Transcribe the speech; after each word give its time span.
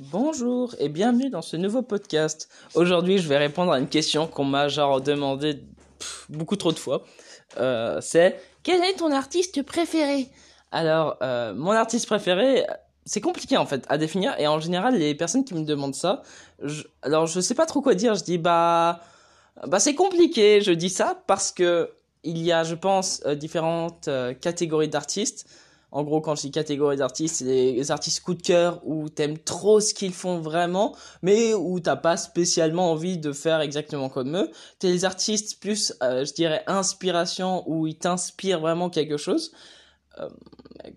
Bonjour 0.00 0.76
et 0.78 0.88
bienvenue 0.88 1.28
dans 1.28 1.42
ce 1.42 1.56
nouveau 1.56 1.82
podcast. 1.82 2.48
Aujourd'hui, 2.74 3.18
je 3.18 3.28
vais 3.28 3.36
répondre 3.38 3.72
à 3.72 3.78
une 3.80 3.88
question 3.88 4.28
qu'on 4.28 4.44
m'a 4.44 4.68
genre 4.68 5.00
demandé 5.00 5.60
beaucoup 6.28 6.54
trop 6.54 6.70
de 6.70 6.78
fois. 6.78 7.04
Euh, 7.58 7.98
c'est 8.00 8.40
quel 8.62 8.82
est 8.84 8.94
ton 8.94 9.10
artiste 9.10 9.62
préféré? 9.64 10.28
Alors, 10.70 11.16
euh, 11.22 11.52
mon 11.52 11.72
artiste 11.72 12.06
préféré, 12.06 12.64
c'est 13.06 13.20
compliqué 13.20 13.56
en 13.56 13.66
fait 13.66 13.84
à 13.88 13.98
définir 13.98 14.38
et 14.38 14.46
en 14.46 14.60
général, 14.60 14.96
les 14.96 15.14
personnes 15.16 15.44
qui 15.44 15.54
me 15.54 15.64
demandent 15.64 15.96
ça, 15.96 16.22
alors 17.02 17.26
je 17.26 17.40
sais 17.40 17.54
pas 17.54 17.66
trop 17.66 17.80
quoi 17.80 17.94
dire. 17.94 18.14
Je 18.14 18.22
dis 18.22 18.38
bah 18.38 19.00
bah 19.66 19.80
c'est 19.80 19.94
compliqué. 19.94 20.60
Je 20.60 20.72
dis 20.72 20.90
ça 20.90 21.20
parce 21.26 21.50
que 21.50 21.90
il 22.22 22.38
y 22.38 22.52
a, 22.52 22.62
je 22.62 22.74
pense, 22.74 23.20
euh, 23.26 23.34
différentes 23.34 24.08
catégories 24.40 24.88
d'artistes. 24.88 25.48
En 25.90 26.02
gros, 26.02 26.20
quand 26.20 26.34
je 26.34 26.42
dis 26.42 26.50
catégorie 26.50 26.96
d'artistes, 26.96 27.36
c'est 27.36 27.44
les 27.44 27.90
artistes 27.90 28.20
coup 28.20 28.34
de 28.34 28.42
cœur 28.42 28.80
où 28.84 29.08
t'aimes 29.08 29.38
trop 29.38 29.80
ce 29.80 29.94
qu'ils 29.94 30.12
font 30.12 30.38
vraiment, 30.38 30.94
mais 31.22 31.54
où 31.54 31.80
t'as 31.80 31.96
pas 31.96 32.18
spécialement 32.18 32.92
envie 32.92 33.16
de 33.16 33.32
faire 33.32 33.60
exactement 33.60 34.10
comme 34.10 34.36
eux. 34.36 34.50
T'as 34.78 34.88
les 34.88 35.06
artistes 35.06 35.60
plus, 35.60 35.94
euh, 36.02 36.26
je 36.26 36.34
dirais, 36.34 36.62
inspiration, 36.66 37.64
où 37.66 37.86
ils 37.86 37.96
t'inspirent 37.96 38.60
vraiment 38.60 38.90
quelque 38.90 39.16
chose. 39.16 39.52
Euh, 40.18 40.28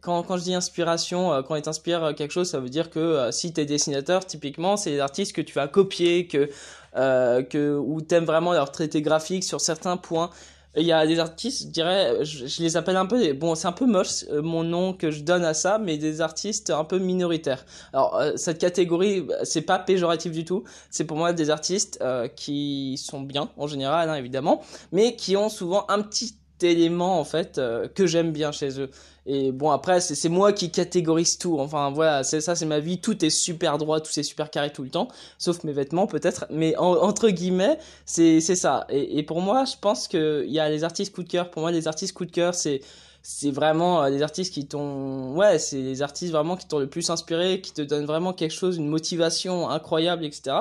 quand, 0.01 0.23
quand 0.23 0.35
je 0.35 0.43
dis 0.43 0.53
inspiration, 0.53 1.31
euh, 1.31 1.41
quand 1.41 1.55
ils 1.55 1.61
t'inspirent 1.61 2.13
quelque 2.13 2.31
chose, 2.31 2.49
ça 2.49 2.59
veut 2.59 2.69
dire 2.69 2.89
que 2.89 3.29
si 3.31 3.53
t'es 3.53 3.65
dessinateur, 3.65 4.25
typiquement, 4.25 4.75
c'est 4.75 4.89
les 4.89 4.99
artistes 4.99 5.33
que 5.33 5.41
tu 5.41 5.53
vas 5.53 5.69
copier, 5.69 6.27
que, 6.27 6.49
que, 6.93 7.77
où 7.77 8.01
t'aimes 8.01 8.25
vraiment 8.25 8.51
leur 8.51 8.73
traité 8.73 9.01
graphique 9.01 9.45
sur 9.45 9.61
certains 9.61 9.95
points 9.95 10.31
il 10.77 10.85
y 10.85 10.91
a 10.91 11.05
des 11.05 11.19
artistes, 11.19 11.63
je 11.63 11.67
dirais, 11.67 12.23
je, 12.23 12.61
les 12.61 12.77
appelle 12.77 12.95
un 12.95 13.05
peu, 13.05 13.33
bon, 13.33 13.55
c'est 13.55 13.67
un 13.67 13.73
peu 13.73 13.85
moche 13.85 14.23
euh, 14.29 14.41
mon 14.41 14.63
nom 14.63 14.93
que 14.93 15.11
je 15.11 15.21
donne 15.21 15.43
à 15.43 15.53
ça, 15.53 15.77
mais 15.77 15.97
des 15.97 16.21
artistes 16.21 16.69
un 16.69 16.85
peu 16.85 16.97
minoritaires. 16.97 17.65
Alors 17.91 18.15
euh, 18.15 18.33
cette 18.37 18.57
catégorie, 18.57 19.27
c'est 19.43 19.63
pas 19.63 19.79
péjoratif 19.79 20.31
du 20.31 20.45
tout. 20.45 20.63
C'est 20.89 21.03
pour 21.03 21.17
moi 21.17 21.33
des 21.33 21.49
artistes 21.49 21.99
euh, 22.01 22.27
qui 22.29 22.97
sont 22.97 23.21
bien 23.21 23.49
en 23.57 23.67
général, 23.67 24.09
hein, 24.09 24.15
évidemment, 24.15 24.61
mais 24.93 25.15
qui 25.15 25.35
ont 25.35 25.49
souvent 25.49 25.85
un 25.89 26.01
petit 26.01 26.35
élément 26.63 27.19
en 27.19 27.23
fait 27.23 27.57
euh, 27.57 27.87
que 27.87 28.07
j'aime 28.07 28.31
bien 28.31 28.51
chez 28.51 28.79
eux. 28.79 28.89
Et 29.25 29.51
bon 29.51 29.69
après 29.69 30.01
c'est 30.01 30.29
moi 30.29 30.51
qui 30.51 30.71
catégorise 30.71 31.37
tout. 31.37 31.59
Enfin 31.59 31.91
voilà, 31.91 32.23
c'est 32.23 32.41
ça 32.41 32.55
c'est 32.55 32.65
ma 32.65 32.79
vie, 32.79 32.99
tout 32.99 33.23
est 33.23 33.29
super 33.29 33.77
droit, 33.77 33.99
tout 33.99 34.11
est 34.19 34.23
super 34.23 34.49
carré 34.49 34.71
tout 34.71 34.83
le 34.83 34.89
temps, 34.89 35.07
sauf 35.37 35.63
mes 35.63 35.73
vêtements 35.73 36.07
peut-être, 36.07 36.45
mais 36.49 36.75
entre 36.77 37.29
guillemets, 37.29 37.77
c'est 38.05 38.41
c'est 38.41 38.55
ça. 38.55 38.85
Et, 38.89 39.23
pour 39.23 39.41
moi, 39.41 39.65
je 39.65 39.73
pense 39.79 40.07
que 40.07 40.43
il 40.47 40.53
y 40.53 40.59
a 40.59 40.69
les 40.69 40.83
artistes 40.83 41.13
coup 41.13 41.23
de 41.23 41.29
cœur. 41.29 41.51
Pour 41.51 41.61
moi, 41.61 41.71
les 41.71 41.87
artistes 41.87 42.13
coup 42.13 42.25
de 42.25 42.31
cœur, 42.31 42.55
c'est 42.55 42.81
c'est 43.23 43.51
vraiment 43.51 44.03
euh, 44.03 44.09
les 44.09 44.21
artistes 44.23 44.53
qui 44.53 44.67
t'ont 44.67 45.35
ouais, 45.35 45.59
c'est 45.59 45.77
les 45.81 46.01
artistes 46.01 46.31
vraiment 46.31 46.55
qui 46.55 46.67
t'ont 46.67 46.79
le 46.79 46.87
plus 46.87 47.09
inspiré, 47.09 47.61
qui 47.61 47.73
te 47.73 47.81
donnent 47.81 48.05
vraiment 48.05 48.33
quelque 48.33 48.53
chose, 48.53 48.77
une 48.77 48.87
motivation 48.87 49.69
incroyable, 49.69 50.25
etc. 50.25 50.57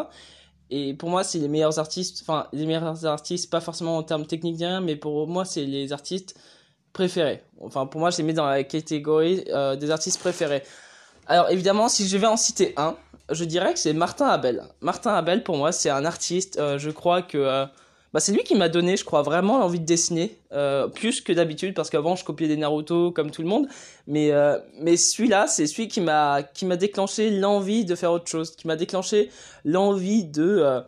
Et 0.71 0.95
pour 0.95 1.11
moi, 1.11 1.25
c'est 1.25 1.39
les 1.39 1.49
meilleurs 1.49 1.79
artistes, 1.79 2.23
enfin, 2.23 2.47
les 2.53 2.65
meilleurs 2.65 3.05
artistes, 3.05 3.51
pas 3.51 3.61
forcément 3.61 3.97
en 3.97 4.03
termes 4.05 4.25
techniques 4.25 4.59
rien, 4.59 4.81
mais 4.81 4.97
pour 4.97 5.27
moi, 5.27 5.45
c'est 5.45 5.65
les 5.65 5.93
artistes 5.93 6.39
préférés. 6.93 7.43
Enfin, 7.61 7.87
pour 7.87 8.01
moi, 8.01 8.11
je 8.11 8.19
les 8.19 8.23
mets 8.23 8.33
dans 8.33 8.47
la 8.47 8.63
catégorie 8.63 9.45
euh, 9.49 9.75
des 9.77 9.91
artistes 9.91 10.21
préférés. 10.21 10.63
Alors, 11.27 11.51
évidemment, 11.51 11.89
si 11.89 12.07
je 12.07 12.17
vais 12.17 12.27
en 12.27 12.37
citer 12.37 12.73
un, 12.77 12.97
je 13.31 13.45
dirais 13.45 13.73
que 13.73 13.79
c'est 13.79 13.93
Martin 13.93 14.27
Abel. 14.27 14.63
Martin 14.81 15.13
Abel, 15.15 15.43
pour 15.43 15.57
moi, 15.57 15.73
c'est 15.73 15.91
un 15.91 16.05
artiste, 16.05 16.59
euh, 16.59 16.79
je 16.79 16.91
crois 16.91 17.23
que 17.23 17.39
euh, 17.39 17.67
bah, 18.13 18.19
c'est 18.19 18.33
lui 18.33 18.43
qui 18.43 18.57
m'a 18.57 18.69
donné, 18.69 18.97
je 18.97 19.05
crois, 19.05 19.23
vraiment 19.23 19.59
l'envie 19.59 19.79
de 19.79 19.85
dessiner, 19.85 20.37
euh, 20.53 20.89
plus 20.89 21.21
que 21.21 21.33
d'habitude, 21.33 21.75
parce 21.75 21.91
qu'avant 21.91 22.17
je 22.17 22.25
copiais 22.25 22.49
des 22.49 22.57
Naruto 22.57 23.13
comme 23.13 23.31
tout 23.31 23.43
le 23.43 23.49
monde, 23.49 23.69
mais 24.09 24.33
euh, 24.33 24.59
mais 24.81 24.97
celui-là, 24.97 25.47
c'est 25.47 25.67
celui 25.67 25.87
qui 25.87 26.01
m'a 26.01 26.43
qui 26.43 26.67
m'a 26.67 26.77
déclenché 26.77 27.31
l'envie 27.31 27.85
de 27.85 27.95
faire 27.95 28.11
autre 28.11 28.27
chose, 28.27 28.57
qui 28.57 28.67
m'a 28.67 28.75
déclenché 28.75 29.31
l'envie 29.65 30.25
de 30.25 30.43
euh, 30.43 30.81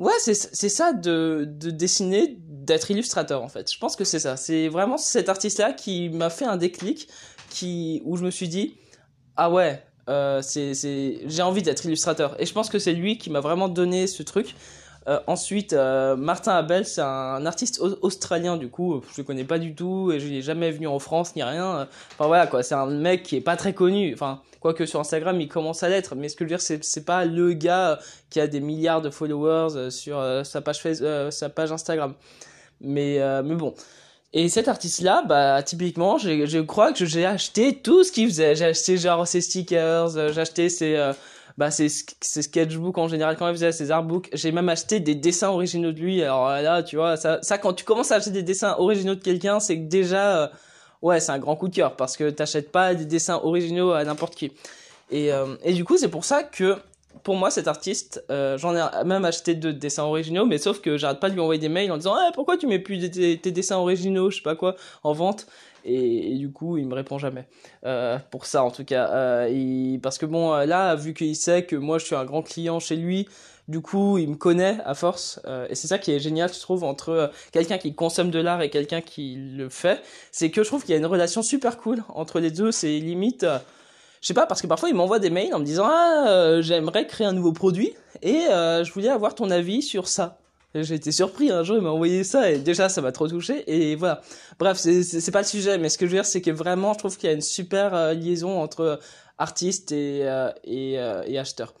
ouais, 0.00 0.12
c'est 0.18 0.34
c'est 0.34 0.68
ça 0.68 0.92
de 0.92 1.46
de 1.48 1.70
dessiner, 1.70 2.36
d'être 2.40 2.90
illustrateur 2.90 3.42
en 3.42 3.48
fait. 3.48 3.72
Je 3.72 3.78
pense 3.78 3.94
que 3.94 4.04
c'est 4.04 4.18
ça, 4.18 4.36
c'est 4.36 4.68
vraiment 4.68 4.96
cet 4.96 5.28
artiste-là 5.28 5.72
qui 5.72 6.08
m'a 6.08 6.30
fait 6.30 6.46
un 6.46 6.56
déclic, 6.56 7.06
qui 7.48 8.02
où 8.04 8.16
je 8.16 8.24
me 8.24 8.30
suis 8.30 8.48
dit 8.48 8.74
ah 9.36 9.50
ouais, 9.52 9.84
c'est 10.42 10.74
c'est 10.74 11.20
j'ai 11.26 11.42
envie 11.42 11.62
d'être 11.62 11.84
illustrateur, 11.86 12.34
et 12.40 12.46
je 12.46 12.52
pense 12.52 12.68
que 12.70 12.80
c'est 12.80 12.92
lui 12.92 13.18
qui 13.18 13.30
m'a 13.30 13.40
vraiment 13.40 13.68
donné 13.68 14.08
ce 14.08 14.24
truc. 14.24 14.56
Euh, 15.08 15.20
ensuite, 15.28 15.72
euh, 15.72 16.16
Martin 16.16 16.52
Abel, 16.56 16.84
c'est 16.84 17.00
un 17.00 17.46
artiste 17.46 17.80
australien, 18.02 18.56
du 18.56 18.68
coup, 18.68 19.02
je 19.12 19.20
le 19.20 19.24
connais 19.24 19.44
pas 19.44 19.58
du 19.58 19.74
tout, 19.74 20.10
et 20.10 20.18
je 20.18 20.26
l'ai 20.26 20.42
jamais 20.42 20.72
venu 20.72 20.88
en 20.88 20.98
France 20.98 21.36
ni 21.36 21.44
rien. 21.44 21.86
Enfin 22.12 22.26
voilà, 22.26 22.48
quoi, 22.48 22.62
c'est 22.64 22.74
un 22.74 22.86
mec 22.86 23.22
qui 23.22 23.36
est 23.36 23.40
pas 23.40 23.56
très 23.56 23.72
connu. 23.72 24.12
Enfin, 24.12 24.40
quoique 24.58 24.84
sur 24.84 24.98
Instagram, 24.98 25.40
il 25.40 25.48
commence 25.48 25.84
à 25.84 25.88
l'être, 25.88 26.16
mais 26.16 26.28
ce 26.28 26.34
que 26.34 26.44
je 26.44 26.46
veux 26.46 26.56
dire, 26.56 26.60
c'est, 26.60 26.84
c'est 26.84 27.04
pas 27.04 27.24
le 27.24 27.52
gars 27.52 28.00
qui 28.30 28.40
a 28.40 28.48
des 28.48 28.60
milliards 28.60 29.00
de 29.00 29.10
followers 29.10 29.76
euh, 29.76 29.90
sur 29.90 30.20
sa 30.44 30.60
page 30.60 30.80
Facebook, 30.80 31.32
sa 31.32 31.48
page 31.50 31.70
Instagram. 31.70 32.14
Mais, 32.80 33.20
mais 33.42 33.54
bon. 33.54 33.74
Et 34.32 34.48
cet 34.48 34.68
artiste-là, 34.68 35.22
bah, 35.26 35.62
typiquement, 35.62 36.18
je 36.18 36.60
crois 36.60 36.92
que 36.92 37.06
j'ai 37.06 37.24
acheté 37.24 37.76
tout 37.76 38.02
ce 38.02 38.10
qu'il 38.10 38.28
faisait. 38.28 38.56
J'ai 38.56 38.66
acheté 38.66 38.98
genre 38.98 39.26
ses 39.26 39.40
stickers, 39.40 40.08
j'ai 40.32 40.40
acheté 40.40 40.68
ses, 40.68 41.12
bah 41.58 41.70
c'est 41.70 41.88
c'est 42.20 42.42
sketchbook 42.42 42.98
en 42.98 43.08
général. 43.08 43.36
Quand 43.36 43.48
il 43.48 43.54
faisait 43.54 43.72
ses 43.72 43.90
artbooks 43.90 44.28
j'ai 44.32 44.52
même 44.52 44.68
acheté 44.68 45.00
des 45.00 45.14
dessins 45.14 45.50
originaux 45.50 45.92
de 45.92 46.00
lui. 46.00 46.22
Alors 46.22 46.48
là 46.48 46.82
tu 46.82 46.96
vois 46.96 47.16
ça 47.16 47.38
ça 47.42 47.58
quand 47.58 47.72
tu 47.72 47.84
commences 47.84 48.12
à 48.12 48.16
acheter 48.16 48.30
des 48.30 48.42
dessins 48.42 48.76
originaux 48.78 49.14
de 49.14 49.22
quelqu'un 49.22 49.60
c'est 49.60 49.76
que 49.78 49.88
déjà 49.88 50.42
euh, 50.42 50.48
ouais 51.02 51.20
c'est 51.20 51.32
un 51.32 51.38
grand 51.38 51.56
coup 51.56 51.68
de 51.68 51.74
cœur 51.74 51.96
parce 51.96 52.16
que 52.16 52.30
t'achètes 52.30 52.70
pas 52.70 52.94
des 52.94 53.06
dessins 53.06 53.40
originaux 53.42 53.92
à 53.92 54.04
n'importe 54.04 54.34
qui. 54.34 54.52
Et 55.10 55.32
euh, 55.32 55.56
et 55.64 55.72
du 55.72 55.84
coup 55.84 55.96
c'est 55.96 56.08
pour 56.08 56.24
ça 56.24 56.42
que 56.42 56.76
pour 57.22 57.36
moi, 57.36 57.50
cet 57.50 57.68
artiste, 57.68 58.24
euh, 58.30 58.58
j'en 58.58 58.76
ai 58.76 59.04
même 59.04 59.24
acheté 59.24 59.54
deux 59.54 59.72
dessins 59.72 60.04
originaux, 60.04 60.46
mais 60.46 60.58
sauf 60.58 60.80
que 60.80 60.96
j'arrête 60.96 61.20
pas 61.20 61.28
de 61.28 61.34
lui 61.34 61.40
envoyer 61.40 61.60
des 61.60 61.68
mails 61.68 61.90
en 61.90 61.96
disant 61.96 62.14
eh, 62.16 62.32
pourquoi 62.32 62.56
tu 62.56 62.66
mets 62.66 62.78
plus 62.78 63.10
tes, 63.10 63.38
tes, 63.38 63.50
dessins 63.50 63.78
originaux, 63.78 64.30
je 64.30 64.36
sais 64.36 64.42
pas 64.42 64.54
quoi, 64.54 64.76
en 65.02 65.12
vente? 65.12 65.46
Et, 65.86 66.34
du 66.34 66.50
coup 66.50 66.76
il 66.76 66.86
me 66.86 66.94
répond 66.94 67.18
jamais. 67.18 67.46
Euh, 67.84 68.18
pour 68.30 68.46
ça 68.46 68.64
en 68.64 68.70
tout 68.70 68.84
cas. 68.84 69.08
Euh, 69.10 69.98
parce 70.02 70.18
que 70.18 70.26
bon 70.26 70.52
euh, 70.52 70.66
là 70.66 70.94
vu 70.94 71.14
qu'il 71.14 71.36
sait 71.36 71.64
que 71.64 71.76
moi 71.76 71.98
je 71.98 72.06
suis 72.06 72.16
un 72.16 72.24
grand 72.24 72.42
client 72.42 72.80
chez 72.80 72.96
lui 72.96 73.28
du 73.68 73.80
coup 73.80 74.18
il 74.18 74.28
me 74.28 74.34
connaît 74.34 74.78
à 74.84 74.94
force. 74.94 75.40
Et 75.70 75.74
c'est 75.74 75.88
ça 75.88 75.98
qui 75.98 76.12
est 76.12 76.18
génial 76.18 76.52
je 76.52 76.60
trouve 76.60 76.84
entre 76.84 77.30
quelqu'un 77.52 77.78
qui 77.78 77.94
consomme 77.94 78.30
de 78.30 78.38
l'art 78.38 78.62
et 78.62 78.70
quelqu'un 78.70 79.00
qui 79.00 79.36
le 79.36 79.68
fait. 79.68 80.02
C'est 80.32 80.50
que 80.50 80.62
je 80.62 80.68
trouve 80.68 80.82
qu'il 80.82 80.92
y 80.92 80.94
a 80.94 80.98
une 80.98 81.06
relation 81.06 81.42
super 81.42 81.78
cool 81.78 82.02
entre 82.08 82.40
les 82.40 82.50
deux. 82.50 82.72
C'est 82.72 82.98
limite 82.98 83.46
je 84.22 84.28
sais 84.28 84.34
pas 84.34 84.46
parce 84.46 84.62
que 84.62 84.66
parfois 84.66 84.88
il 84.88 84.94
m'envoie 84.94 85.18
des 85.18 85.30
mails 85.30 85.54
en 85.54 85.60
me 85.60 85.64
disant 85.64 85.86
ah 85.88 86.60
j'aimerais 86.60 87.06
créer 87.06 87.26
un 87.26 87.32
nouveau 87.32 87.52
produit 87.52 87.94
et 88.22 88.44
je 88.48 88.92
voulais 88.92 89.08
avoir 89.08 89.34
ton 89.34 89.50
avis 89.50 89.82
sur 89.82 90.08
ça 90.08 90.38
j'ai 90.82 90.94
été 90.94 91.12
surpris 91.12 91.50
un 91.50 91.62
jour, 91.62 91.76
il 91.76 91.82
m'a 91.82 91.90
envoyé 91.90 92.24
ça 92.24 92.50
et 92.50 92.58
déjà 92.58 92.88
ça 92.88 93.00
m'a 93.00 93.12
trop 93.12 93.28
touché 93.28 93.64
et 93.66 93.96
voilà. 93.96 94.20
Bref, 94.58 94.78
c'est 94.78 95.30
pas 95.30 95.40
le 95.40 95.46
sujet, 95.46 95.78
mais 95.78 95.88
ce 95.88 95.98
que 95.98 96.06
je 96.06 96.10
veux 96.10 96.16
dire 96.16 96.26
c'est 96.26 96.40
que 96.40 96.50
vraiment 96.50 96.92
je 96.92 96.98
trouve 96.98 97.16
qu'il 97.16 97.28
y 97.28 97.32
a 97.32 97.34
une 97.34 97.40
super 97.40 97.94
euh, 97.94 98.14
liaison 98.14 98.60
entre 98.60 98.98
artiste 99.38 99.92
et 99.92 100.20
euh, 100.24 100.50
et, 100.64 100.98
euh, 100.98 101.22
et 101.26 101.38
acheteur. 101.38 101.74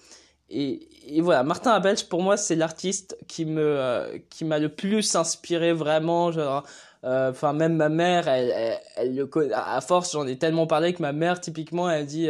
Et, 0.48 0.88
et, 1.08 1.20
voilà, 1.22 1.42
Martin 1.42 1.72
Abelch 1.72 2.04
pour 2.04 2.22
moi 2.22 2.36
c'est 2.36 2.54
l'artiste 2.54 3.16
qui 3.26 3.44
me 3.44 4.20
qui 4.30 4.44
m'a 4.44 4.58
le 4.58 4.68
plus 4.68 5.16
inspiré 5.16 5.72
vraiment 5.72 6.30
genre 6.30 6.64
enfin 7.02 7.52
même 7.52 7.76
ma 7.76 7.88
mère 7.88 8.26
elle, 8.28 8.78
elle, 8.96 9.14
le 9.14 9.28
à 9.54 9.80
force 9.80 10.12
j'en 10.12 10.26
ai 10.26 10.36
tellement 10.36 10.66
parlé 10.66 10.92
que 10.92 11.02
ma 11.02 11.12
mère 11.12 11.40
typiquement 11.40 11.88
elle 11.90 12.06
dit 12.06 12.28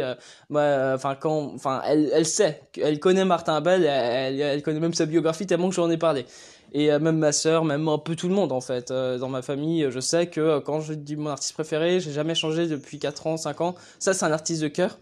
enfin 0.51 1.15
quand 1.15 1.51
enfin 1.53 1.81
elle 1.85 2.09
elle 2.13 2.25
sait 2.25 2.61
elle 2.79 2.99
connaît 2.99 3.25
Martin 3.25 3.55
Abel 3.55 3.83
elle, 3.85 4.61
connaît 4.63 4.79
même 4.79 4.93
sa 4.93 5.05
biographie 5.05 5.45
tellement 5.45 5.69
que 5.69 5.75
j'en 5.75 5.89
ai 5.89 5.97
parlé 5.97 6.25
et 6.73 6.91
euh, 6.91 6.99
même 6.99 7.17
ma 7.17 7.31
sœur, 7.31 7.63
même 7.65 7.87
un 7.87 7.97
peu 7.97 8.15
tout 8.15 8.27
le 8.27 8.35
monde 8.35 8.51
en 8.51 8.61
fait. 8.61 8.91
Euh, 8.91 9.17
dans 9.17 9.29
ma 9.29 9.41
famille, 9.41 9.87
je 9.89 9.99
sais 9.99 10.27
que 10.27 10.41
euh, 10.41 10.59
quand 10.59 10.81
je 10.81 10.93
dis 10.93 11.15
mon 11.15 11.29
artiste 11.29 11.53
préféré, 11.53 11.99
j'ai 11.99 12.11
jamais 12.11 12.35
changé 12.35 12.67
depuis 12.67 12.99
4 12.99 13.27
ans, 13.27 13.37
5 13.37 13.61
ans. 13.61 13.75
Ça, 13.99 14.13
c'est 14.13 14.25
un 14.25 14.31
artiste 14.31 14.61
de 14.61 14.67
cœur. 14.67 14.97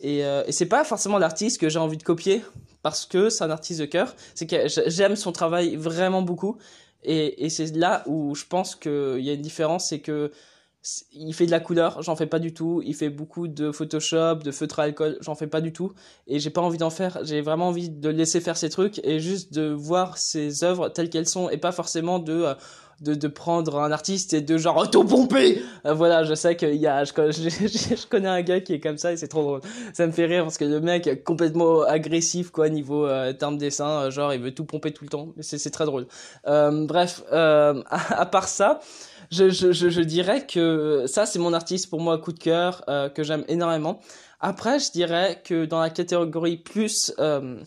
Et, 0.00 0.24
euh, 0.24 0.42
et 0.46 0.52
c'est 0.52 0.66
pas 0.66 0.84
forcément 0.84 1.18
l'artiste 1.18 1.60
que 1.60 1.68
j'ai 1.68 1.78
envie 1.78 1.96
de 1.96 2.02
copier 2.02 2.42
parce 2.82 3.06
que 3.06 3.30
c'est 3.30 3.44
un 3.44 3.50
artiste 3.50 3.80
de 3.80 3.86
cœur. 3.86 4.14
C'est 4.34 4.46
que 4.46 4.56
j'aime 4.88 5.16
son 5.16 5.32
travail 5.32 5.76
vraiment 5.76 6.22
beaucoup. 6.22 6.58
Et, 7.04 7.44
et 7.44 7.50
c'est 7.50 7.76
là 7.76 8.02
où 8.06 8.34
je 8.34 8.44
pense 8.44 8.74
qu'il 8.74 9.20
y 9.20 9.30
a 9.30 9.32
une 9.32 9.42
différence, 9.42 9.88
c'est 9.88 10.00
que 10.00 10.32
il 11.12 11.32
fait 11.32 11.46
de 11.46 11.50
la 11.50 11.60
couleur, 11.60 12.02
j'en 12.02 12.16
fais 12.16 12.26
pas 12.26 12.38
du 12.38 12.52
tout. 12.52 12.82
Il 12.84 12.94
fait 12.94 13.10
beaucoup 13.10 13.48
de 13.48 13.70
Photoshop, 13.70 14.36
de 14.36 14.50
feutre 14.50 14.80
à 14.80 14.84
alcool, 14.84 15.16
j'en 15.20 15.34
fais 15.34 15.46
pas 15.46 15.60
du 15.60 15.72
tout. 15.72 15.92
Et 16.26 16.38
j'ai 16.38 16.50
pas 16.50 16.60
envie 16.60 16.78
d'en 16.78 16.90
faire. 16.90 17.18
J'ai 17.22 17.40
vraiment 17.40 17.68
envie 17.68 17.88
de 17.88 18.08
laisser 18.08 18.40
faire 18.40 18.56
ses 18.56 18.70
trucs 18.70 19.00
et 19.04 19.20
juste 19.20 19.52
de 19.52 19.68
voir 19.68 20.18
ses 20.18 20.64
œuvres 20.64 20.88
telles 20.88 21.10
qu'elles 21.10 21.28
sont 21.28 21.50
et 21.50 21.58
pas 21.58 21.72
forcément 21.72 22.18
de 22.18 22.32
euh, 22.32 22.54
de, 23.02 23.14
de 23.14 23.28
prendre 23.28 23.80
un 23.80 23.90
artiste 23.90 24.32
et 24.32 24.40
de 24.40 24.56
genre 24.56 24.76
auto-pomper. 24.76 25.62
Euh, 25.86 25.92
voilà, 25.92 26.24
je 26.24 26.34
sais 26.34 26.56
qu'il 26.56 26.76
y 26.76 26.86
a, 26.86 27.04
je, 27.04 28.06
connais 28.06 28.28
un 28.28 28.42
gars 28.42 28.60
qui 28.60 28.74
est 28.74 28.80
comme 28.80 28.98
ça 28.98 29.12
et 29.12 29.16
c'est 29.16 29.28
trop 29.28 29.42
drôle. 29.42 29.60
Ça 29.92 30.06
me 30.06 30.12
fait 30.12 30.26
rire 30.26 30.44
parce 30.44 30.56
que 30.56 30.64
le 30.64 30.80
mec 30.80 31.06
est 31.06 31.22
complètement 31.22 31.82
agressif 31.82 32.50
quoi 32.50 32.68
niveau 32.68 33.06
euh, 33.06 33.32
terme 33.32 33.58
dessin, 33.58 34.04
euh, 34.04 34.10
genre 34.10 34.32
il 34.32 34.40
veut 34.40 34.54
tout 34.54 34.64
pomper 34.64 34.92
tout 34.92 35.04
le 35.04 35.10
temps. 35.10 35.28
C'est 35.40 35.70
très 35.70 35.84
drôle. 35.84 36.06
Euh, 36.46 36.86
bref, 36.86 37.22
à, 37.32 37.74
à, 37.90 38.26
part 38.26 38.48
ça, 38.48 38.80
je, 39.32 40.00
dirais 40.02 40.46
que 40.46 41.04
ça 41.06 41.26
c'est 41.26 41.38
mon 41.38 41.52
artiste 41.52 41.88
pour 41.88 42.00
moi 42.00 42.18
coup 42.18 42.32
de 42.32 42.38
cœur 42.38 42.84
euh, 42.88 43.08
que 43.08 43.22
j'aime 43.22 43.44
énormément. 43.48 44.00
Après, 44.40 44.78
je 44.78 44.90
dirais 44.90 45.40
que 45.44 45.64
dans 45.64 45.80
la 45.80 45.88
catégorie 45.88 46.56
plus, 46.56 47.14
euh, 47.18 47.60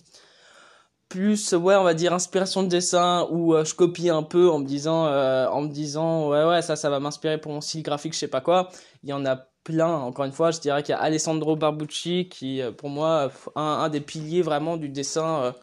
plus, 1.10 1.54
ouais, 1.54 1.76
on 1.76 1.84
va 1.84 1.94
dire 1.94 2.14
inspiration 2.14 2.64
de 2.64 2.68
dessin, 2.68 3.28
où 3.32 3.56
euh, 3.56 3.64
je 3.64 3.74
copie 3.74 4.10
un 4.10 4.24
peu 4.24 4.50
en 4.50 4.60
me 4.60 4.66
disant, 4.66 5.08
en 5.08 5.62
me 5.62 5.70
disant, 5.70 6.30
ouais, 6.30 6.46
ouais, 6.46 6.62
ça, 6.62 6.76
ça 6.76 6.90
va 6.90 7.00
m'inspirer 7.00 7.40
pour 7.40 7.54
mon 7.54 7.62
style 7.62 7.82
graphique, 7.82 8.14
je 8.14 8.20
sais 8.20 8.28
pas 8.28 8.42
quoi. 8.42 8.70
Il 9.04 9.10
y 9.10 9.14
en 9.14 9.26
a 9.26 9.38
plein. 9.64 9.88
Encore 9.88 10.26
une 10.26 10.34
fois, 10.34 10.52
je 10.52 10.60
dirais 10.60 10.84
qu'il 10.84 10.94
y 10.94 10.98
a 10.98 11.02
Alessandro 11.02 11.56
Barbucci 11.56 12.28
qui, 12.30 12.62
pour 12.78 12.90
moi, 12.90 13.32
un 13.56 13.90
des 13.90 14.02
piliers 14.02 14.42
vraiment 14.42 14.78
du 14.78 14.90
dessin 14.90 15.54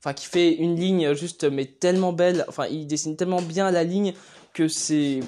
enfin 0.00 0.12
qui 0.12 0.26
fait 0.26 0.54
une 0.54 0.76
ligne 0.76 1.12
juste 1.14 1.44
mais 1.44 1.64
tellement 1.64 2.12
belle 2.12 2.44
enfin 2.48 2.66
il 2.66 2.86
dessine 2.86 3.16
tellement 3.16 3.42
bien 3.42 3.70
la 3.72 3.82
ligne 3.82 4.14
que 4.58 4.66
c'est 4.66 5.20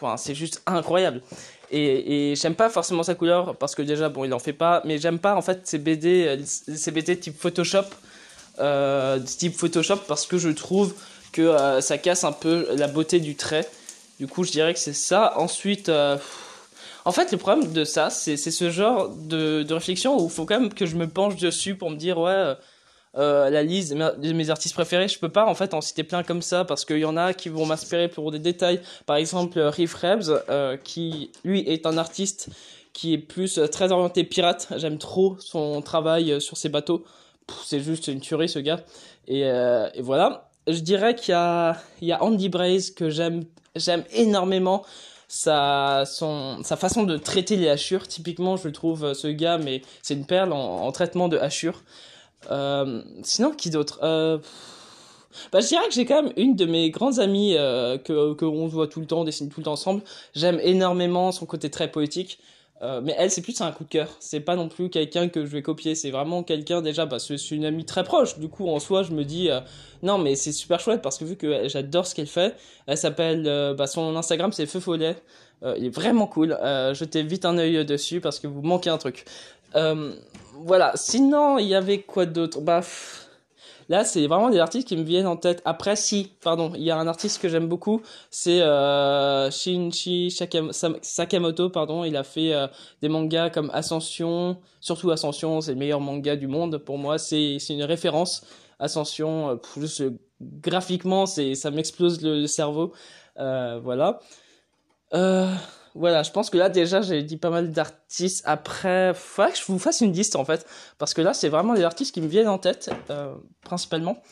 enfin 0.00 0.16
c'est 0.18 0.34
juste 0.34 0.62
incroyable. 0.66 1.22
Et, 1.70 2.32
et 2.32 2.36
j'aime 2.36 2.54
pas 2.54 2.68
forcément 2.68 3.02
sa 3.02 3.14
couleur 3.14 3.56
parce 3.56 3.74
que 3.74 3.80
déjà 3.80 4.10
bon 4.10 4.24
il 4.24 4.34
en 4.34 4.38
fait 4.38 4.52
pas 4.52 4.82
mais 4.84 4.98
j'aime 4.98 5.18
pas 5.18 5.34
en 5.34 5.40
fait 5.40 5.60
ces 5.64 5.78
BD 5.78 6.26
euh, 6.26 6.36
ces 6.44 6.90
BD 6.90 7.18
type 7.18 7.38
Photoshop 7.38 7.86
euh, 8.60 9.18
type 9.20 9.56
Photoshop 9.56 10.00
parce 10.06 10.26
que 10.26 10.36
je 10.36 10.50
trouve 10.50 10.92
que 11.32 11.40
euh, 11.40 11.80
ça 11.80 11.96
casse 11.96 12.24
un 12.24 12.32
peu 12.32 12.68
la 12.76 12.88
beauté 12.88 13.20
du 13.20 13.36
trait. 13.36 13.66
Du 14.20 14.26
coup 14.26 14.44
je 14.44 14.50
dirais 14.50 14.74
que 14.74 14.80
c'est 14.80 14.92
ça. 14.92 15.32
Ensuite 15.38 15.90
en 17.04 17.12
fait 17.12 17.32
le 17.32 17.38
problème 17.38 17.72
de 17.72 17.84
ça 17.84 18.10
c'est 18.10 18.36
ce 18.36 18.70
genre 18.70 19.08
de 19.08 19.72
réflexion 19.72 20.20
où 20.20 20.26
il 20.26 20.30
faut 20.30 20.44
quand 20.44 20.60
même 20.60 20.74
que 20.74 20.84
je 20.84 20.96
me 20.96 21.08
penche 21.08 21.36
dessus 21.36 21.74
pour 21.74 21.90
me 21.90 21.96
dire 21.96 22.18
ouais 22.18 22.54
euh, 23.18 23.50
la 23.50 23.62
liste 23.62 23.92
de 23.92 24.32
mes 24.32 24.48
artistes 24.48 24.74
préférés, 24.74 25.06
je 25.06 25.18
peux 25.18 25.28
pas 25.28 25.44
en 25.46 25.54
fait 25.54 25.74
en 25.74 25.82
citer 25.82 26.02
plein 26.02 26.22
comme 26.22 26.40
ça 26.40 26.64
parce 26.64 26.86
qu'il 26.86 26.98
y 26.98 27.04
en 27.04 27.16
a 27.18 27.34
qui 27.34 27.50
vont 27.50 27.66
m'inspirer 27.66 28.08
pour 28.08 28.30
des 28.30 28.38
détails. 28.38 28.80
Par 29.04 29.16
exemple, 29.16 29.60
Riff 29.60 29.94
Rebs, 29.94 30.30
euh, 30.48 30.78
qui 30.78 31.30
lui 31.44 31.60
est 31.60 31.84
un 31.86 31.98
artiste 31.98 32.48
qui 32.94 33.12
est 33.12 33.18
plus 33.18 33.58
euh, 33.58 33.66
très 33.66 33.92
orienté 33.92 34.24
pirate. 34.24 34.68
J'aime 34.76 34.96
trop 34.96 35.36
son 35.40 35.82
travail 35.82 36.40
sur 36.40 36.56
ses 36.56 36.70
bateaux. 36.70 37.04
C'est 37.64 37.80
juste 37.80 38.08
une 38.08 38.20
tuerie 38.20 38.48
ce 38.48 38.58
gars. 38.58 38.80
Et, 39.28 39.44
voilà. 40.00 40.48
Je 40.66 40.78
dirais 40.78 41.14
qu'il 41.14 41.34
y 41.34 42.06
y 42.06 42.12
a 42.12 42.22
Andy 42.22 42.48
Braze 42.48 42.92
que 42.92 43.10
j'aime, 43.10 43.44
j'aime 43.74 44.04
énormément 44.12 44.84
sa, 45.26 46.04
son, 46.06 46.62
sa 46.62 46.76
façon 46.76 47.02
de 47.02 47.16
traiter 47.16 47.56
les 47.56 47.68
hachures. 47.68 48.06
Typiquement, 48.08 48.56
je 48.56 48.68
trouve 48.68 49.12
ce 49.12 49.26
gars, 49.26 49.58
mais 49.58 49.82
c'est 50.02 50.14
une 50.14 50.24
perle 50.24 50.52
en, 50.52 50.86
en 50.86 50.92
traitement 50.92 51.28
de 51.28 51.36
hachures. 51.36 51.82
Euh, 52.50 53.02
sinon, 53.22 53.52
qui 53.52 53.70
d'autre? 53.70 54.00
Euh, 54.02 54.38
bah, 55.52 55.60
je 55.60 55.68
dirais 55.68 55.86
que 55.88 55.94
j'ai 55.94 56.04
quand 56.04 56.22
même 56.22 56.32
une 56.36 56.56
de 56.56 56.66
mes 56.66 56.90
grandes 56.90 57.18
amies 57.18 57.56
euh, 57.56 57.98
que 57.98 58.34
qu'on 58.34 58.66
voit 58.66 58.86
tout 58.86 59.00
le 59.00 59.06
temps, 59.06 59.20
on 59.20 59.24
dessine 59.24 59.48
tout 59.48 59.60
le 59.60 59.64
temps 59.64 59.72
ensemble. 59.72 60.02
J'aime 60.34 60.60
énormément 60.62 61.32
son 61.32 61.46
côté 61.46 61.70
très 61.70 61.90
poétique. 61.90 62.38
Euh, 62.82 63.00
mais 63.00 63.14
elle, 63.16 63.30
c'est 63.30 63.42
plus 63.42 63.60
un 63.60 63.70
coup 63.70 63.84
de 63.84 63.88
cœur. 63.88 64.08
C'est 64.18 64.40
pas 64.40 64.56
non 64.56 64.68
plus 64.68 64.90
quelqu'un 64.90 65.28
que 65.28 65.44
je 65.44 65.50
vais 65.50 65.62
copier. 65.62 65.94
C'est 65.94 66.10
vraiment 66.10 66.42
quelqu'un 66.42 66.82
déjà, 66.82 67.06
bah, 67.06 67.18
c'est 67.20 67.36
une 67.52 67.64
amie 67.64 67.84
très 67.84 68.02
proche. 68.02 68.38
Du 68.38 68.48
coup, 68.48 68.68
en 68.68 68.80
soi, 68.80 69.04
je 69.04 69.12
me 69.12 69.24
dis, 69.24 69.50
euh, 69.50 69.60
non, 70.02 70.18
mais 70.18 70.34
c'est 70.34 70.52
super 70.52 70.80
chouette 70.80 71.00
parce 71.00 71.18
que 71.18 71.24
vu 71.24 71.36
que 71.36 71.68
j'adore 71.68 72.06
ce 72.06 72.14
qu'elle 72.14 72.26
fait, 72.26 72.56
elle 72.86 72.98
s'appelle, 72.98 73.44
euh, 73.46 73.74
bah, 73.74 73.86
son 73.86 74.16
Instagram, 74.16 74.52
c'est 74.52 74.66
Feu 74.66 74.80
Follet. 74.80 75.16
il 75.78 75.86
est 75.86 75.94
vraiment 75.94 76.26
cool. 76.26 76.58
jetez 76.92 77.22
vite 77.22 77.44
un 77.44 77.56
œil 77.56 77.84
dessus 77.86 78.20
parce 78.20 78.40
que 78.40 78.48
vous 78.48 78.62
manquez 78.62 78.90
un 78.90 78.98
truc. 78.98 79.26
Voilà. 80.52 80.92
Sinon, 80.94 81.58
il 81.58 81.66
y 81.66 81.74
avait 81.74 82.02
quoi 82.02 82.26
d'autre? 82.26 82.60
Bah. 82.60 82.82
Là, 83.88 84.04
c'est 84.04 84.26
vraiment 84.26 84.48
des 84.48 84.58
artistes 84.58 84.88
qui 84.88 84.96
me 84.96 85.02
viennent 85.02 85.26
en 85.26 85.36
tête. 85.36 85.60
Après, 85.64 85.96
si, 85.96 86.30
pardon, 86.42 86.72
il 86.74 86.82
y 86.82 86.90
a 86.90 86.96
un 86.96 87.06
artiste 87.08 87.42
que 87.42 87.48
j'aime 87.48 87.66
beaucoup, 87.66 88.00
c'est 88.30 88.62
euh, 88.62 89.50
Shinichi 89.50 90.30
Sakamoto, 90.30 91.68
pardon. 91.68 92.04
Il 92.04 92.16
a 92.16 92.22
fait 92.22 92.54
euh, 92.54 92.68
des 93.02 93.08
mangas 93.08 93.50
comme 93.50 93.70
Ascension, 93.74 94.56
surtout 94.80 95.10
Ascension, 95.10 95.60
c'est 95.60 95.72
le 95.72 95.78
meilleur 95.78 96.00
manga 96.00 96.36
du 96.36 96.46
monde 96.46 96.78
pour 96.78 96.96
moi. 96.96 97.18
C'est 97.18 97.58
une 97.68 97.82
référence. 97.82 98.46
Ascension, 98.78 99.50
euh, 99.50 99.56
juste 99.76 100.02
graphiquement, 100.40 101.26
ça 101.26 101.70
m'explose 101.70 102.22
le, 102.22 102.46
cerveau. 102.46 102.92
Euh, 103.38 103.80
voilà. 103.82 104.20
Euh, 105.14 105.54
voilà, 105.94 106.22
je 106.22 106.30
pense 106.30 106.48
que 106.48 106.56
là 106.56 106.68
déjà 106.68 107.02
j'ai 107.02 107.22
dit 107.22 107.36
pas 107.36 107.50
mal 107.50 107.70
d'artistes. 107.70 108.42
Après, 108.46 109.12
faudrait 109.14 109.52
que 109.52 109.58
je 109.58 109.64
vous 109.66 109.78
fasse 109.78 110.00
une 110.00 110.12
liste 110.12 110.36
en 110.36 110.44
fait, 110.44 110.66
parce 110.98 111.14
que 111.14 111.20
là 111.20 111.34
c'est 111.34 111.48
vraiment 111.48 111.74
des 111.74 111.84
artistes 111.84 112.14
qui 112.14 112.20
me 112.20 112.28
viennent 112.28 112.48
en 112.48 112.58
tête 112.58 112.90
euh, 113.10 113.34
principalement. 113.62 114.22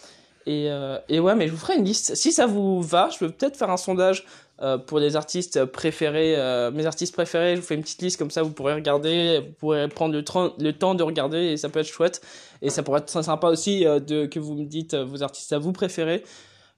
Et, 0.47 0.71
euh, 0.71 0.99
et 1.09 1.21
ouais, 1.21 1.35
mais 1.35 1.47
je 1.47 1.53
vous 1.53 1.59
ferai 1.59 1.77
une 1.77 1.85
liste. 1.85 2.15
Si 2.15 2.33
ça 2.33 2.47
vous 2.47 2.81
va, 2.81 3.11
je 3.11 3.19
peux 3.19 3.31
peut-être 3.31 3.57
faire 3.57 3.69
un 3.69 3.77
sondage 3.77 4.25
euh, 4.63 4.79
pour 4.79 4.99
les 4.99 5.15
artistes 5.15 5.67
préférés, 5.67 6.35
mes 6.73 6.87
artistes 6.87 7.13
préférés. 7.15 7.57
Je 7.57 7.61
vous 7.61 7.67
fais 7.67 7.75
une 7.75 7.83
petite 7.83 8.01
liste 8.01 8.19
comme 8.19 8.31
ça, 8.31 8.43
vous 8.43 8.51
pourrez 8.51 8.73
regarder, 8.73 9.41
vous 9.41 9.53
pourrez 9.59 9.89
prendre 9.89 10.15
le, 10.15 10.25
le 10.65 10.73
temps 10.73 10.95
de 10.95 11.03
regarder 11.03 11.39
et 11.39 11.57
ça 11.59 11.69
peut 11.69 11.81
être 11.81 11.87
chouette. 11.87 12.23
Et 12.63 12.71
ça 12.71 12.83
pourrait 12.83 13.01
être 13.01 13.11
sympa 13.11 13.49
aussi 13.49 13.85
de 13.85 14.25
que 14.27 14.39
vous 14.39 14.55
me 14.55 14.65
dites 14.65 14.95
vos 14.95 15.23
artistes 15.23 15.53
à 15.53 15.59
vous 15.59 15.73
préférés. 15.73 16.25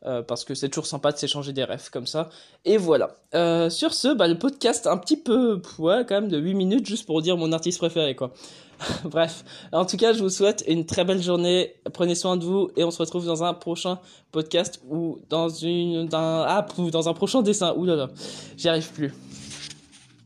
Euh, 0.05 0.21
parce 0.21 0.45
que 0.45 0.55
c'est 0.55 0.69
toujours 0.69 0.87
sympa 0.87 1.13
de 1.13 1.17
s'échanger 1.17 1.53
des 1.53 1.63
rêves 1.63 1.89
comme 1.91 2.07
ça. 2.09 2.29
Et 2.65 2.77
voilà. 2.77 3.17
Euh, 3.35 3.71
sur 3.71 3.95
ce, 3.95 4.13
bah, 4.13 4.27
le 4.27 4.37
podcast 4.37 4.89
un 4.89 4.97
petit 4.97 5.17
peu, 5.17 5.63
ouais, 5.79 6.05
quand 6.09 6.17
même 6.17 6.29
de 6.29 6.39
8 6.39 6.55
minutes 6.55 6.87
juste 6.87 7.07
pour 7.07 7.23
dire 7.23 7.37
mon 7.37 7.53
artiste 7.53 7.79
préféré, 7.79 8.17
quoi. 8.17 8.33
Bref. 9.05 9.45
En 9.71 9.85
tout 9.85 9.97
cas, 9.97 10.13
je 10.13 10.21
vous 10.21 10.31
souhaite 10.31 10.65
une 10.67 10.87
très 10.87 11.05
belle 11.05 11.23
journée. 11.23 11.75
Prenez 11.93 12.17
soin 12.17 12.37
de 12.37 12.45
vous 12.45 12.71
et 12.77 12.83
on 12.83 12.91
se 12.91 12.99
retrouve 12.99 13.27
dans 13.27 13.45
un 13.45 13.55
prochain 13.55 14.01
podcast 14.33 14.81
ou 14.89 15.21
dans 15.29 15.49
une, 15.49 16.09
dans, 16.09 16.45
ah, 16.47 16.67
dans 16.91 17.09
un 17.09 17.15
prochain 17.15 17.43
dessin. 17.43 17.73
Ouh 17.77 17.85
là 17.85 17.95
là. 17.95 18.11
J'y 18.57 18.69
arrive 18.69 18.91
plus. 18.93 19.15